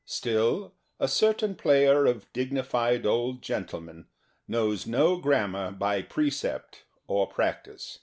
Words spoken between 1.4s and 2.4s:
player of